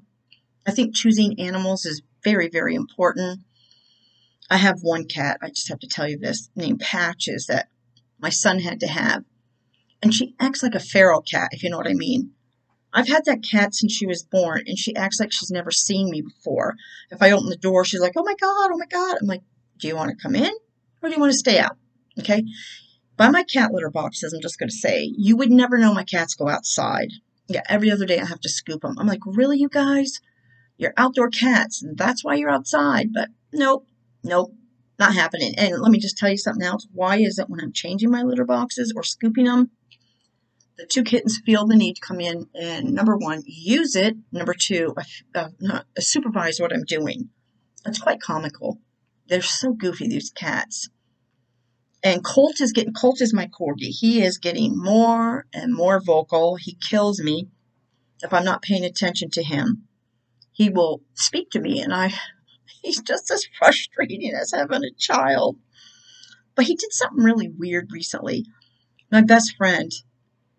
I 0.66 0.72
think 0.72 0.96
choosing 0.96 1.38
animals 1.38 1.86
is 1.86 2.02
very, 2.24 2.50
very 2.50 2.76
important. 2.76 3.42
I 4.50 4.56
have 4.56 4.80
one 4.82 5.04
cat, 5.06 5.40
I 5.42 5.50
just 5.50 5.68
have 5.68 5.80
to 5.80 5.88
tell 5.88 6.08
you 6.08 6.18
this, 6.18 6.50
named 6.56 6.80
Patches, 6.80 7.48
that 7.48 7.68
my 8.18 8.30
son 8.30 8.60
had 8.60 8.80
to 8.80 8.88
have. 8.88 9.26
And 10.02 10.14
she 10.14 10.34
acts 10.40 10.64
like 10.64 10.76
a 10.76 10.80
feral 10.80 11.22
cat, 11.22 11.50
if 11.52 11.62
you 11.62 11.70
know 11.70 11.78
what 11.78 11.90
I 11.90 11.94
mean. 11.94 12.32
I've 12.94 13.10
had 13.10 13.26
that 13.26 13.44
cat 13.44 13.76
since 13.76 13.92
she 13.92 14.08
was 14.08 14.24
born, 14.24 14.64
and 14.66 14.78
she 14.78 14.96
acts 14.96 15.20
like 15.20 15.34
she's 15.34 15.52
never 15.52 15.72
seen 15.72 16.10
me 16.10 16.22
before. 16.22 16.76
If 17.12 17.22
I 17.22 17.32
open 17.32 17.50
the 17.50 17.58
door, 17.58 17.84
she's 17.84 18.00
like, 18.00 18.14
oh 18.16 18.24
my 18.24 18.36
God, 18.40 18.70
oh 18.72 18.78
my 18.78 18.86
God. 18.86 19.18
I'm 19.20 19.28
like, 19.28 19.42
do 19.78 19.90
you 19.90 19.96
want 19.98 20.10
to 20.10 20.24
come 20.24 20.36
in 20.36 20.54
or 21.04 21.10
do 21.10 21.16
you 21.16 21.20
want 21.20 21.34
to 21.34 21.38
stay 21.38 21.60
out? 21.60 21.76
Okay. 22.18 22.44
By 23.18 23.30
my 23.30 23.44
cat 23.44 23.74
litter 23.74 23.90
boxes, 23.90 24.32
I'm 24.32 24.42
just 24.42 24.60
going 24.60 24.70
to 24.70 24.76
say, 24.76 25.12
you 25.18 25.36
would 25.38 25.52
never 25.52 25.78
know 25.78 25.94
my 25.94 26.04
cats 26.04 26.36
go 26.36 26.48
outside. 26.48 27.10
Yeah, 27.48 27.64
every 27.68 27.90
other 27.92 28.06
day 28.06 28.20
I 28.20 28.26
have 28.26 28.42
to 28.42 28.50
scoop 28.50 28.82
them. 28.82 28.96
I'm 29.00 29.08
like, 29.08 29.22
really, 29.26 29.58
you 29.58 29.70
guys? 29.70 30.22
You're 30.78 30.94
outdoor 30.98 31.30
cats, 31.30 31.82
and 31.82 31.98
that's 31.98 32.24
why 32.24 32.36
you're 32.36 32.52
outside. 32.52 33.12
But 33.12 33.30
nope, 33.52 33.88
nope, 34.24 34.54
not 35.00 35.16
happening. 35.16 35.56
And 35.58 35.82
let 35.82 35.92
me 35.92 35.98
just 35.98 36.18
tell 36.18 36.30
you 36.30 36.38
something 36.38 36.66
else. 36.66 36.88
Why 36.94 37.18
is 37.18 37.40
it 37.40 37.50
when 37.50 37.60
I'm 37.60 37.74
changing 37.74 38.12
my 38.12 38.22
litter 38.22 38.46
boxes 38.46 38.94
or 38.96 39.04
scooping 39.04 39.46
them, 39.46 39.72
the 40.78 40.86
two 40.86 41.04
kittens 41.04 41.40
feel 41.44 41.66
the 41.66 41.76
need 41.76 41.96
to 41.96 42.02
come 42.02 42.20
in 42.20 42.48
and 42.54 42.94
number 42.94 43.18
one, 43.18 43.42
use 43.48 43.96
it. 43.96 44.16
Number 44.32 44.54
two, 44.54 44.94
uh, 45.34 45.50
uh, 45.68 45.82
supervise 45.98 46.60
what 46.60 46.72
I'm 46.72 46.84
doing. 46.84 47.30
It's 47.86 48.00
quite 48.00 48.22
comical. 48.22 48.80
They're 49.28 49.42
so 49.42 49.74
goofy, 49.74 50.08
these 50.08 50.30
cats. 50.30 50.90
And 52.04 52.24
Colt 52.24 52.62
is 52.62 52.72
getting, 52.72 52.94
Colt 52.94 53.22
is 53.22 53.34
my 53.34 53.48
corgi. 53.48 53.90
He 53.90 54.22
is 54.22 54.38
getting 54.38 54.78
more 54.78 55.46
and 55.54 55.74
more 55.74 56.00
vocal. 56.00 56.56
He 56.56 56.76
kills 56.76 57.20
me 57.22 57.48
if 58.22 58.34
I'm 58.34 58.46
not 58.46 58.62
paying 58.62 58.86
attention 58.86 59.30
to 59.32 59.44
him. 59.44 59.88
He 60.52 60.70
will 60.70 61.02
speak 61.14 61.52
to 61.52 61.60
me, 61.60 61.82
and 61.82 61.94
I, 61.94 62.14
he's 62.82 63.02
just 63.02 63.32
as 63.32 63.48
frustrating 63.58 64.32
as 64.34 64.52
having 64.52 64.84
a 64.84 64.92
child. 64.98 65.58
But 66.56 66.66
he 66.66 66.76
did 66.76 66.94
something 66.94 67.24
really 67.24 67.50
weird 67.50 67.92
recently. 67.92 68.46
My 69.12 69.22
best 69.22 69.56
friend, 69.56 69.92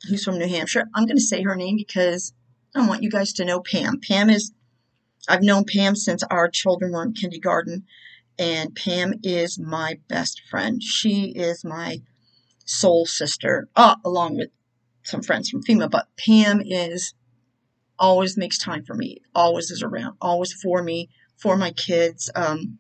who's 0.08 0.24
from 0.24 0.38
New 0.38 0.48
Hampshire, 0.48 0.88
I'm 0.94 1.06
going 1.06 1.16
to 1.16 1.22
say 1.22 1.42
her 1.42 1.56
name 1.56 1.76
because 1.76 2.32
I 2.74 2.86
want 2.86 3.02
you 3.02 3.10
guys 3.10 3.32
to 3.34 3.44
know 3.44 3.60
Pam. 3.60 4.00
Pam 4.00 4.30
is, 4.30 4.52
I've 5.28 5.42
known 5.42 5.64
Pam 5.64 5.96
since 5.96 6.22
our 6.24 6.48
children 6.48 6.92
were 6.92 7.02
in 7.02 7.14
kindergarten 7.14 7.84
and 8.38 8.74
Pam 8.74 9.14
is 9.22 9.58
my 9.58 9.98
best 10.08 10.42
friend. 10.50 10.82
She 10.82 11.32
is 11.34 11.64
my 11.64 12.00
soul 12.64 13.06
sister, 13.06 13.68
uh, 13.74 13.96
along 14.04 14.36
with 14.36 14.50
some 15.02 15.22
friends 15.22 15.48
from 15.48 15.62
FEMA, 15.62 15.90
but 15.90 16.08
Pam 16.16 16.60
is 16.64 17.14
always 17.98 18.36
makes 18.36 18.58
time 18.58 18.84
for 18.84 18.94
me, 18.94 19.18
always 19.34 19.70
is 19.70 19.82
around, 19.82 20.16
always 20.20 20.52
for 20.52 20.82
me, 20.82 21.08
for 21.36 21.56
my 21.56 21.70
kids. 21.70 22.30
Um, 22.34 22.78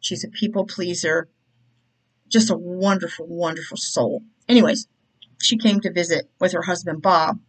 she's 0.00 0.24
a 0.24 0.28
people 0.28 0.66
pleaser, 0.66 1.28
just 2.28 2.50
a 2.50 2.56
wonderful, 2.56 3.26
wonderful 3.26 3.76
soul. 3.76 4.22
Anyways, 4.48 4.86
she 5.42 5.56
came 5.56 5.80
to 5.80 5.92
visit 5.92 6.30
with 6.38 6.52
her 6.52 6.62
husband 6.62 7.02
Bob, 7.02 7.40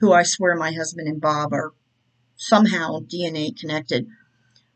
who 0.00 0.12
I 0.12 0.22
swear 0.22 0.54
my 0.54 0.72
husband 0.72 1.08
and 1.08 1.20
Bob 1.20 1.52
are 1.52 1.72
somehow 2.36 3.00
DNA 3.00 3.58
connected. 3.58 4.06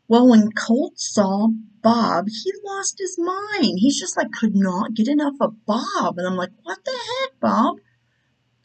Well, 0.07 0.29
when 0.29 0.51
Colt 0.51 0.99
saw 0.99 1.49
Bob, 1.81 2.27
he 2.27 2.51
lost 2.65 2.99
his 2.99 3.17
mind. 3.17 3.79
He's 3.79 3.99
just 3.99 4.17
like 4.17 4.31
could 4.31 4.55
not 4.55 4.93
get 4.93 5.07
enough 5.07 5.35
of 5.39 5.65
Bob. 5.65 6.17
And 6.17 6.27
I'm 6.27 6.35
like, 6.35 6.51
what 6.63 6.83
the 6.83 6.91
heck, 6.91 7.39
Bob? 7.39 7.77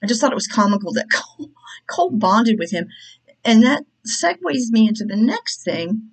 I 0.03 0.07
just 0.07 0.21
thought 0.21 0.33
it 0.33 0.37
was 0.37 0.47
comical 0.47 0.93
that 0.93 1.11
Colt, 1.13 1.51
Colt 1.89 2.19
bonded 2.19 2.59
with 2.59 2.71
him. 2.71 2.89
And 3.45 3.63
that 3.63 3.85
segues 4.07 4.71
me 4.71 4.89
into 4.89 5.05
the 5.05 5.17
next 5.17 5.63
thing 5.63 6.11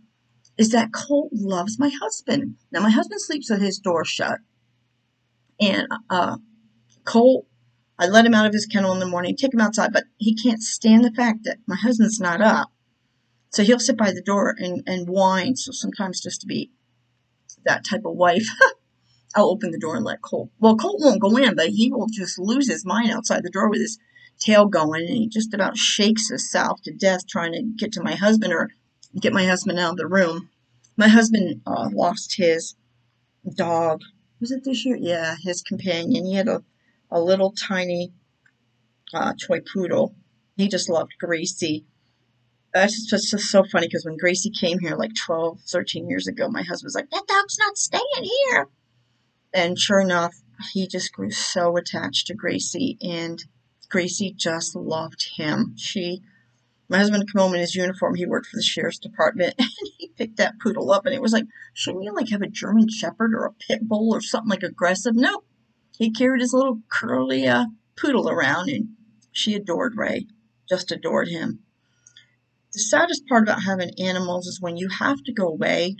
is 0.58 0.70
that 0.70 0.94
Colt 0.94 1.30
loves 1.34 1.80
my 1.80 1.90
husband. 1.90 2.56
Now, 2.72 2.82
my 2.82 2.90
husband 2.90 3.22
sleeps 3.22 3.50
with 3.50 3.62
his 3.62 3.78
door 3.78 4.06
shut. 4.06 4.40
And 5.60 5.88
uh, 6.10 6.38
Colt, 7.04 7.46
I 8.00 8.08
let 8.08 8.26
him 8.26 8.34
out 8.34 8.46
of 8.46 8.54
his 8.54 8.66
kennel 8.66 8.94
in 8.94 9.00
the 9.00 9.06
morning, 9.06 9.36
take 9.36 9.54
him 9.54 9.62
outside, 9.62 9.94
but 9.94 10.06
he 10.18 10.36
can't 10.36 10.62
stand 10.62 11.04
the 11.04 11.12
fact 11.12 11.40
that 11.44 11.58
my 11.68 11.76
husband's 11.76 12.20
not 12.20 12.42
up. 12.42 12.70
So 13.56 13.64
he'll 13.64 13.80
sit 13.80 13.96
by 13.96 14.12
the 14.12 14.22
door 14.22 14.54
and, 14.58 14.84
and 14.86 15.08
whine. 15.08 15.56
So 15.56 15.72
sometimes 15.72 16.20
just 16.20 16.42
to 16.42 16.46
be 16.46 16.72
that 17.64 17.86
type 17.86 18.02
of 18.04 18.18
wife, 18.18 18.46
I'll 19.36 19.50
open 19.50 19.72
the 19.72 19.80
door 19.80 19.96
and 19.96 20.04
let 20.04 20.22
Colt. 20.22 20.50
Well, 20.60 20.76
Colt 20.76 21.00
won't 21.00 21.22
go 21.22 21.38
in, 21.38 21.56
but 21.56 21.70
he 21.70 21.90
will 21.90 22.10
just 22.12 22.38
lose 22.38 22.70
his 22.70 22.86
mind 22.86 23.12
outside 23.12 23.44
the 23.44 23.50
door 23.50 23.70
with 23.70 23.80
his 23.80 23.98
tail 24.42 24.66
going, 24.66 25.06
and 25.06 25.16
he 25.16 25.30
just 25.30 25.54
about 25.54 25.78
shakes 25.78 26.28
himself 26.28 26.82
to 26.84 26.94
death 26.94 27.26
trying 27.30 27.54
to 27.54 27.64
get 27.78 27.94
to 27.94 28.04
my 28.04 28.16
husband 28.16 28.52
or 28.52 28.72
get 29.22 29.32
my 29.32 29.46
husband 29.46 29.80
out 29.80 29.92
of 29.92 29.98
the 30.00 30.08
room. 30.08 30.50
My 30.98 31.08
husband 31.08 31.62
uh, 31.66 31.88
lost 31.94 32.36
his 32.36 32.76
dog. 33.56 34.02
Was 34.42 34.52
it 34.52 34.66
this 34.66 34.86
year? 34.86 34.98
Yeah, 35.00 35.38
his 35.42 35.62
companion. 35.62 36.26
He 36.26 36.34
had 36.34 36.50
a, 36.50 36.62
a 37.10 37.22
little 37.22 37.54
tiny 37.54 38.12
uh, 39.14 39.32
toy 39.42 39.62
poodle. 39.62 40.14
He 40.58 40.68
just 40.68 40.90
loved 40.90 41.14
Gracie 41.22 41.86
that's 42.76 43.06
just, 43.06 43.32
just 43.32 43.46
so 43.46 43.64
funny 43.64 43.88
because 43.88 44.04
when 44.04 44.18
Gracie 44.18 44.52
came 44.52 44.80
here 44.80 44.98
like 44.98 45.12
12, 45.26 45.62
13 45.62 46.10
years 46.10 46.28
ago, 46.28 46.50
my 46.50 46.62
husband 46.62 46.88
was 46.88 46.96
like, 46.96 47.10
that 47.10 47.26
dog's 47.26 47.58
not 47.58 47.78
staying 47.78 48.30
here. 48.50 48.68
And 49.54 49.80
sure 49.80 50.02
enough, 50.02 50.36
he 50.74 50.86
just 50.86 51.14
grew 51.14 51.32
so 51.32 51.78
attached 51.78 52.28
to 52.28 52.34
Gracie, 52.34 52.98
and 53.02 53.42
Gracie 53.90 54.34
just 54.36 54.76
loved 54.76 55.26
him. 55.38 55.76
She, 55.78 56.22
my 56.90 56.98
husband 56.98 57.32
come 57.32 57.44
home 57.44 57.54
in 57.54 57.62
his 57.62 57.76
uniform. 57.76 58.16
He 58.16 58.26
worked 58.26 58.48
for 58.48 58.58
the 58.58 58.62
sheriff's 58.62 59.00
department, 59.00 59.56
and 59.58 59.70
he 59.98 60.10
picked 60.18 60.36
that 60.38 60.60
poodle 60.62 60.92
up, 60.92 61.06
and 61.06 61.16
it 61.16 61.22
was 61.22 61.32
like, 61.32 61.46
shouldn't 61.74 62.04
you 62.04 62.14
like 62.14 62.30
have 62.30 62.42
a 62.42 62.48
German 62.48 62.90
Shepherd 62.90 63.34
or 63.34 63.46
a 63.46 63.54
pit 63.54 63.88
bull 63.88 64.14
or 64.14 64.20
something 64.20 64.50
like 64.50 64.64
aggressive? 64.64 65.16
Nope. 65.16 65.46
He 65.98 66.12
carried 66.12 66.42
his 66.42 66.54
little 66.54 66.82
curly 66.90 67.48
uh, 67.48 67.68
poodle 67.98 68.30
around, 68.30 68.70
and 68.70 68.90
she 69.32 69.56
adored 69.56 69.96
Ray, 69.96 70.28
just 70.68 70.92
adored 70.92 71.30
him. 71.30 71.65
The 72.76 72.82
saddest 72.82 73.26
part 73.28 73.44
about 73.44 73.64
having 73.64 73.98
animals 74.00 74.48
is 74.48 74.60
when 74.60 74.76
you 74.76 74.90
have 74.90 75.24
to 75.24 75.32
go 75.32 75.48
away, 75.48 75.96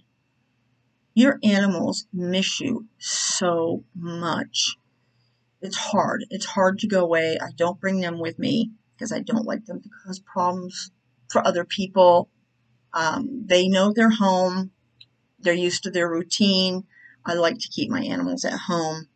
your 1.14 1.40
animals 1.42 2.06
miss 2.12 2.60
you 2.60 2.88
so 2.98 3.86
much. 3.96 4.76
It's 5.62 5.78
hard. 5.78 6.26
It's 6.30 6.46
hard 6.46 6.80
to 6.80 6.88
go 6.88 7.02
away. 7.02 7.38
I 7.42 7.52
don't 7.56 7.80
bring 7.80 8.02
them 8.02 8.20
with 8.20 8.38
me 8.38 8.72
because 8.94 9.14
I 9.14 9.22
don't 9.22 9.46
like 9.46 9.64
them 9.64 9.82
to 9.82 9.90
cause 10.04 10.20
problems 10.20 10.92
for 11.30 11.48
other 11.48 11.64
people. 11.64 12.28
Um, 12.94 13.46
they 13.46 13.70
know 13.70 13.94
their 13.94 14.10
home. 14.10 14.72
They're 15.40 15.54
used 15.54 15.84
to 15.84 15.92
their 15.92 16.10
routine. 16.10 16.84
I 17.26 17.36
like 17.36 17.60
to 17.60 17.70
keep 17.70 17.90
my 17.90 18.02
animals 18.02 18.44
at 18.44 18.60
home. 18.68 19.08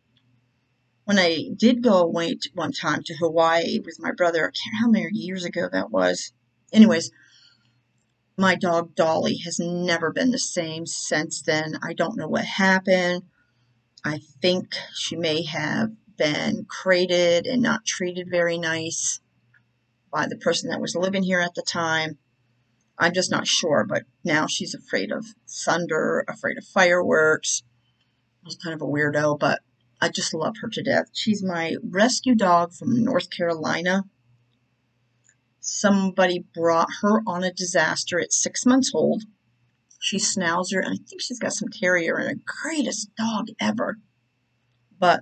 When 1.04 1.18
I 1.18 1.50
did 1.54 1.82
go 1.82 1.98
away 1.98 2.38
one 2.54 2.72
time 2.72 3.02
to 3.04 3.16
Hawaii 3.16 3.80
with 3.84 3.98
my 4.00 4.12
brother, 4.12 4.44
I 4.44 4.48
can't 4.48 4.82
remember 4.82 4.98
how 5.00 5.02
many 5.04 5.18
years 5.18 5.44
ago 5.44 5.68
that 5.70 5.90
was. 5.90 6.32
Anyways, 6.72 7.10
my 8.36 8.54
dog 8.54 8.94
Dolly 8.94 9.38
has 9.44 9.58
never 9.58 10.12
been 10.12 10.30
the 10.30 10.38
same 10.38 10.86
since 10.86 11.42
then. 11.42 11.78
I 11.82 11.92
don't 11.92 12.16
know 12.16 12.28
what 12.28 12.44
happened. 12.44 13.22
I 14.04 14.20
think 14.40 14.74
she 14.94 15.16
may 15.16 15.44
have 15.44 15.90
been 16.16 16.66
crated 16.68 17.46
and 17.46 17.62
not 17.62 17.84
treated 17.84 18.28
very 18.30 18.58
nice 18.58 19.20
by 20.10 20.26
the 20.26 20.36
person 20.36 20.70
that 20.70 20.80
was 20.80 20.96
living 20.96 21.22
here 21.22 21.40
at 21.40 21.54
the 21.54 21.62
time. 21.62 22.18
I'm 22.98 23.14
just 23.14 23.30
not 23.30 23.46
sure, 23.46 23.84
but 23.88 24.02
now 24.24 24.46
she's 24.46 24.74
afraid 24.74 25.10
of 25.10 25.24
thunder, 25.48 26.24
afraid 26.28 26.58
of 26.58 26.64
fireworks. 26.64 27.62
She's 28.44 28.56
kind 28.56 28.74
of 28.74 28.82
a 28.82 28.90
weirdo, 28.90 29.38
but 29.38 29.60
I 30.00 30.08
just 30.08 30.34
love 30.34 30.56
her 30.60 30.68
to 30.68 30.82
death. 30.82 31.06
She's 31.12 31.42
my 31.42 31.76
rescue 31.82 32.34
dog 32.34 32.72
from 32.72 33.02
North 33.02 33.30
Carolina. 33.30 34.04
Somebody 35.60 36.44
brought 36.54 36.88
her 37.02 37.22
on 37.26 37.44
a 37.44 37.52
disaster 37.52 38.18
at 38.18 38.32
six 38.32 38.64
months 38.64 38.92
old. 38.94 39.24
She's 40.00 40.34
Schnauzer, 40.34 40.82
and 40.82 40.94
I 40.94 40.96
think 40.96 41.20
she's 41.20 41.38
got 41.38 41.52
some 41.52 41.68
terrier 41.68 42.16
and 42.16 42.30
the 42.30 42.42
greatest 42.62 43.14
dog 43.16 43.48
ever. 43.60 43.98
But 44.98 45.20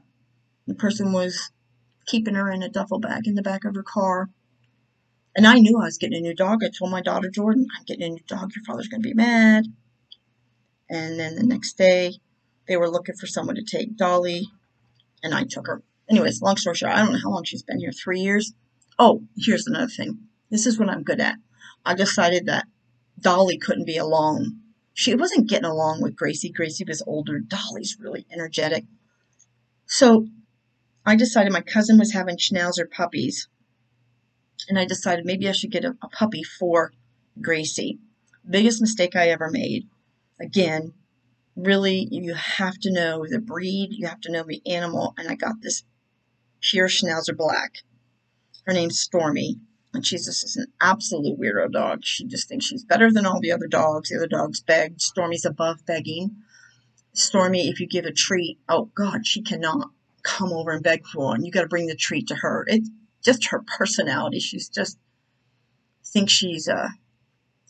the 0.66 0.74
person 0.74 1.12
was 1.12 1.50
keeping 2.06 2.34
her 2.34 2.50
in 2.50 2.62
a 2.62 2.68
duffel 2.68 3.00
bag 3.00 3.26
in 3.26 3.34
the 3.34 3.42
back 3.42 3.64
of 3.64 3.74
her 3.74 3.82
car. 3.82 4.30
And 5.34 5.46
I 5.46 5.54
knew 5.58 5.78
I 5.78 5.84
was 5.84 5.98
getting 5.98 6.18
a 6.18 6.20
new 6.20 6.34
dog. 6.34 6.64
I 6.64 6.68
told 6.68 6.90
my 6.90 7.02
daughter 7.02 7.28
Jordan, 7.28 7.66
I'm 7.76 7.84
getting 7.84 8.04
a 8.04 8.10
new 8.10 8.22
dog. 8.26 8.52
Your 8.54 8.64
father's 8.64 8.88
going 8.88 9.02
to 9.02 9.08
be 9.08 9.14
mad. 9.14 9.64
And 10.88 11.18
then 11.18 11.34
the 11.34 11.44
next 11.44 11.76
day, 11.76 12.14
they 12.66 12.76
were 12.76 12.90
looking 12.90 13.16
for 13.16 13.26
someone 13.26 13.56
to 13.56 13.62
take 13.62 13.96
Dolly, 13.96 14.46
and 15.22 15.34
I 15.34 15.44
took 15.44 15.66
her. 15.66 15.82
Anyways, 16.08 16.40
long 16.40 16.56
story 16.56 16.76
short, 16.76 16.92
I 16.92 16.98
don't 16.98 17.12
know 17.12 17.20
how 17.22 17.30
long 17.30 17.44
she's 17.44 17.62
been 17.62 17.80
here. 17.80 17.92
Three 17.92 18.20
years. 18.20 18.52
Oh, 18.98 19.24
here's 19.36 19.66
another 19.66 19.88
thing. 19.88 20.27
This 20.50 20.66
is 20.66 20.78
what 20.78 20.88
I'm 20.88 21.02
good 21.02 21.20
at. 21.20 21.36
I 21.84 21.94
decided 21.94 22.46
that 22.46 22.66
Dolly 23.20 23.58
couldn't 23.58 23.86
be 23.86 23.96
alone. 23.96 24.60
She 24.94 25.14
wasn't 25.14 25.48
getting 25.48 25.64
along 25.64 26.02
with 26.02 26.16
Gracie. 26.16 26.50
Gracie 26.50 26.84
was 26.84 27.02
older. 27.06 27.38
Dolly's 27.38 27.96
really 28.00 28.26
energetic. 28.32 28.84
So 29.86 30.26
I 31.04 31.16
decided 31.16 31.52
my 31.52 31.60
cousin 31.60 31.98
was 31.98 32.12
having 32.12 32.36
Schnauzer 32.36 32.90
puppies. 32.90 33.48
And 34.68 34.78
I 34.78 34.84
decided 34.84 35.24
maybe 35.24 35.48
I 35.48 35.52
should 35.52 35.70
get 35.70 35.84
a, 35.84 35.96
a 36.02 36.08
puppy 36.08 36.42
for 36.42 36.92
Gracie. 37.40 37.98
Biggest 38.48 38.80
mistake 38.80 39.14
I 39.14 39.28
ever 39.28 39.50
made. 39.50 39.88
Again, 40.40 40.92
really, 41.56 42.08
you 42.10 42.34
have 42.34 42.78
to 42.80 42.92
know 42.92 43.24
the 43.28 43.40
breed, 43.40 43.88
you 43.92 44.06
have 44.06 44.20
to 44.22 44.32
know 44.32 44.44
the 44.46 44.62
animal. 44.66 45.14
And 45.16 45.28
I 45.28 45.34
got 45.34 45.62
this 45.62 45.84
pure 46.60 46.88
Schnauzer 46.88 47.36
Black. 47.36 47.78
Her 48.66 48.72
name's 48.72 48.98
Stormy. 48.98 49.60
And 49.94 50.06
she's 50.06 50.26
just 50.26 50.56
an 50.56 50.66
absolute 50.80 51.38
weirdo 51.40 51.72
dog. 51.72 52.04
She 52.04 52.24
just 52.24 52.48
thinks 52.48 52.66
she's 52.66 52.84
better 52.84 53.10
than 53.10 53.26
all 53.26 53.40
the 53.40 53.52
other 53.52 53.66
dogs. 53.66 54.10
The 54.10 54.16
other 54.16 54.26
dogs 54.26 54.60
begged. 54.60 55.00
Stormy's 55.00 55.46
above 55.46 55.84
begging. 55.86 56.36
Stormy, 57.14 57.68
if 57.68 57.80
you 57.80 57.86
give 57.86 58.04
a 58.04 58.12
treat, 58.12 58.58
oh 58.68 58.90
God, 58.94 59.26
she 59.26 59.42
cannot 59.42 59.90
come 60.22 60.52
over 60.52 60.72
and 60.72 60.82
beg 60.82 61.06
for 61.06 61.24
one. 61.24 61.44
You 61.44 61.50
got 61.50 61.62
to 61.62 61.68
bring 61.68 61.86
the 61.86 61.96
treat 61.96 62.28
to 62.28 62.36
her. 62.36 62.64
It's 62.68 62.88
just 63.24 63.48
her 63.48 63.64
personality. 63.78 64.40
She's 64.40 64.68
just 64.68 64.98
thinks 66.04 66.32
she's 66.32 66.68
a 66.68 66.90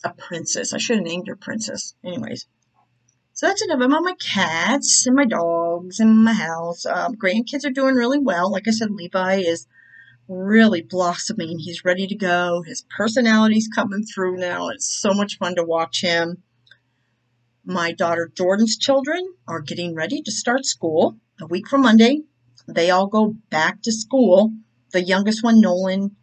a 0.05 0.13
princess. 0.15 0.73
I 0.73 0.79
should 0.79 0.99
have 0.99 1.07
named 1.07 1.29
her 1.29 1.37
princess. 1.37 1.95
Anyways, 2.05 2.47
so 3.33 3.47
that's 3.47 3.63
enough 3.63 3.81
about 3.81 4.03
my 4.03 4.15
cats 4.15 5.07
and 5.07 5.17
my 5.17 5.25
dogs 5.25 6.01
and 6.01 6.25
my 6.25 6.33
house. 6.33 6.87
Um, 6.87 7.15
grandkids 7.15 7.65
are 7.65 7.71
doing 7.71 7.95
really 7.95 8.19
well. 8.19 8.51
Like 8.51 8.69
I 8.69 8.71
said, 8.71 8.91
Levi 8.91 9.37
is 9.37 9.67
really 10.29 10.83
blossoming. 10.83 11.59
He's 11.59 11.85
ready 11.85 12.07
to 12.07 12.15
go. 12.15 12.63
His 12.63 12.85
personality's 12.97 13.69
coming 13.69 14.05
through 14.05 14.37
now. 14.37 14.69
It's 14.69 14.87
so 14.87 15.15
much 15.15 15.39
fun 15.39 15.57
to 15.57 15.65
watch 15.65 16.03
him. 16.03 16.43
My 17.65 17.93
daughter 17.93 18.31
Jordan's 18.35 18.77
children 18.77 19.35
are 19.47 19.61
getting 19.61 19.95
ready 19.95 20.23
to 20.23 20.31
start 20.31 20.65
school 20.67 21.17
a 21.41 21.47
week 21.47 21.69
from 21.69 21.83
Monday. 21.83 22.23
They 22.67 22.91
all 22.91 23.07
go 23.07 23.35
back 23.51 23.83
to 23.83 23.93
school. 23.93 24.53
The 24.93 25.03
youngest 25.03 25.43
one, 25.43 25.61
Nolan, 25.61 26.17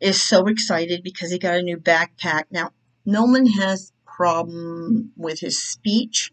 is 0.00 0.22
so 0.22 0.46
excited 0.46 1.02
because 1.02 1.30
he 1.30 1.38
got 1.38 1.56
a 1.56 1.62
new 1.62 1.76
backpack. 1.76 2.44
Now, 2.50 2.70
Nolan 3.04 3.46
has 3.46 3.92
problem 4.06 5.12
with 5.16 5.40
his 5.40 5.60
speech. 5.60 6.32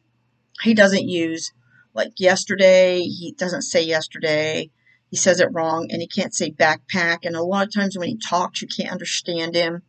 He 0.62 0.74
doesn't 0.74 1.08
use 1.08 1.52
like 1.94 2.14
yesterday, 2.20 3.02
he 3.02 3.34
doesn't 3.38 3.64
say 3.64 3.84
yesterday 3.84 4.70
he 5.12 5.18
says 5.18 5.42
it 5.42 5.50
wrong 5.52 5.88
and 5.92 6.02
he 6.02 6.08
can't 6.08 6.34
say 6.34 6.52
backpack. 6.52 7.20
And 7.24 7.36
a 7.36 7.44
lot 7.44 7.68
of 7.68 7.74
times 7.74 7.98
when 7.98 8.08
he 8.08 8.18
talks 8.18 8.62
you 8.62 8.68
can't 8.68 8.92
understand 8.92 9.54
him. 9.54 9.84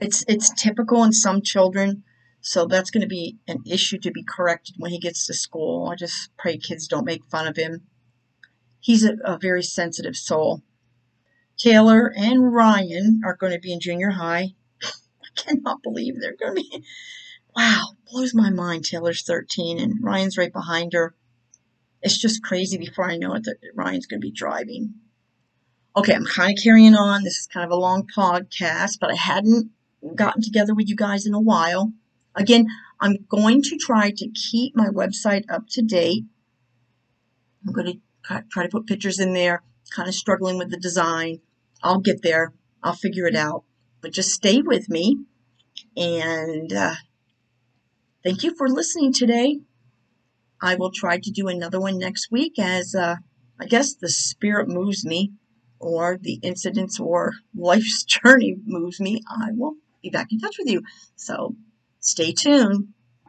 It's 0.00 0.24
it's 0.26 0.50
typical 0.60 1.04
in 1.04 1.12
some 1.12 1.42
children. 1.42 2.02
So 2.40 2.66
that's 2.66 2.90
going 2.90 3.02
to 3.02 3.06
be 3.06 3.38
an 3.46 3.62
issue 3.66 3.98
to 3.98 4.10
be 4.10 4.24
corrected 4.24 4.74
when 4.78 4.90
he 4.90 4.98
gets 4.98 5.26
to 5.26 5.34
school. 5.34 5.88
I 5.88 5.96
just 5.96 6.30
pray 6.36 6.56
kids 6.58 6.88
don't 6.88 7.06
make 7.06 7.24
fun 7.26 7.46
of 7.46 7.56
him. 7.56 7.82
He's 8.80 9.04
a, 9.04 9.14
a 9.24 9.38
very 9.38 9.62
sensitive 9.62 10.16
soul. 10.16 10.62
Taylor 11.56 12.12
and 12.16 12.52
ryan 12.52 13.20
are 13.24 13.36
going 13.36 13.52
to 13.52 13.60
be 13.60 13.72
in 13.72 13.80
junior 13.80 14.10
high. 14.10 14.54
I 14.82 15.28
cannot 15.36 15.82
believe 15.82 16.20
they're 16.20 16.36
going 16.36 16.56
to 16.56 16.62
be. 16.62 16.84
Wow 17.54 17.94
blows 18.14 18.34
my 18.34 18.50
mind. 18.50 18.84
Taylor's 18.84 19.22
13 19.22 19.80
and 19.80 19.98
ryan's 20.00 20.38
right 20.38 20.52
behind 20.52 20.92
her 20.92 21.14
it's 22.04 22.18
just 22.18 22.42
crazy 22.42 22.76
before 22.76 23.10
I 23.10 23.16
know 23.16 23.34
it 23.34 23.44
that 23.44 23.56
Ryan's 23.74 24.06
going 24.06 24.20
to 24.20 24.24
be 24.26 24.30
driving. 24.30 24.94
Okay, 25.96 26.14
I'm 26.14 26.26
kind 26.26 26.56
of 26.56 26.62
carrying 26.62 26.94
on. 26.94 27.24
This 27.24 27.38
is 27.38 27.46
kind 27.46 27.64
of 27.64 27.70
a 27.70 27.80
long 27.80 28.06
podcast, 28.14 28.98
but 29.00 29.10
I 29.10 29.14
hadn't 29.14 29.70
gotten 30.14 30.42
together 30.42 30.74
with 30.74 30.88
you 30.88 30.96
guys 30.96 31.24
in 31.24 31.32
a 31.32 31.40
while. 31.40 31.92
Again, 32.34 32.66
I'm 33.00 33.16
going 33.28 33.62
to 33.62 33.78
try 33.78 34.10
to 34.10 34.28
keep 34.28 34.76
my 34.76 34.88
website 34.88 35.44
up 35.48 35.62
to 35.70 35.82
date. 35.82 36.24
I'm 37.66 37.72
going 37.72 38.00
to 38.26 38.44
try 38.50 38.64
to 38.64 38.68
put 38.68 38.86
pictures 38.86 39.18
in 39.18 39.32
there, 39.32 39.62
kind 39.94 40.08
of 40.08 40.14
struggling 40.14 40.58
with 40.58 40.70
the 40.70 40.76
design. 40.76 41.40
I'll 41.82 42.00
get 42.00 42.22
there. 42.22 42.52
I'll 42.82 42.92
figure 42.92 43.26
it 43.26 43.36
out. 43.36 43.64
But 44.02 44.12
just 44.12 44.30
stay 44.30 44.60
with 44.60 44.90
me. 44.90 45.24
And 45.96 46.70
uh, 46.70 46.96
thank 48.22 48.42
you 48.42 48.54
for 48.54 48.68
listening 48.68 49.14
today. 49.14 49.60
I 50.64 50.76
will 50.76 50.90
try 50.90 51.18
to 51.18 51.30
do 51.30 51.48
another 51.48 51.78
one 51.78 51.98
next 51.98 52.28
week 52.30 52.58
as 52.58 52.94
uh, 52.94 53.16
I 53.60 53.66
guess 53.66 53.94
the 53.94 54.08
spirit 54.08 54.66
moves 54.66 55.04
me 55.04 55.32
or 55.78 56.16
the 56.18 56.40
incidents 56.42 56.98
or 56.98 57.32
life's 57.54 58.02
journey 58.04 58.56
moves 58.64 58.98
me. 58.98 59.20
I 59.28 59.48
will 59.52 59.74
be 60.02 60.08
back 60.08 60.28
in 60.32 60.38
touch 60.40 60.56
with 60.58 60.70
you. 60.70 60.80
So 61.16 61.54
stay 62.00 62.32
tuned. 62.32 62.93